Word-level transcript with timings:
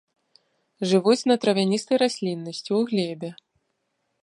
Жывуць 0.91 1.27
на 1.31 1.35
травяністай 1.43 1.97
расліннасці, 2.05 2.71
у 2.81 2.83
глебе. 2.93 3.29